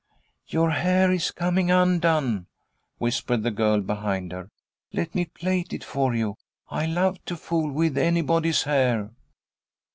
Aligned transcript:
"Your 0.47 0.71
hair 0.71 1.11
is 1.11 1.29
coming 1.29 1.69
undone," 1.69 2.47
whispered 2.97 3.43
the 3.43 3.51
girl 3.51 3.81
behind 3.81 4.31
her. 4.31 4.49
"Let 4.91 5.13
me 5.13 5.25
plait 5.25 5.73
it 5.73 5.83
for 5.83 6.15
you. 6.15 6.37
I 6.71 6.87
love 6.87 7.23
to 7.25 7.35
fool 7.37 7.71
with 7.71 7.95
anybody's 7.99 8.63
hair." 8.63 9.11